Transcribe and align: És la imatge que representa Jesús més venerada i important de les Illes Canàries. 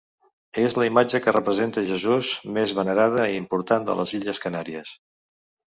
És 0.61 0.75
la 0.79 0.87
imatge 0.87 1.21
que 1.25 1.33
representa 1.35 1.83
Jesús 1.91 2.31
més 2.57 2.75
venerada 2.81 3.29
i 3.35 3.39
important 3.45 3.89
de 3.91 4.01
les 4.03 4.19
Illes 4.21 4.45
Canàries. 4.47 5.01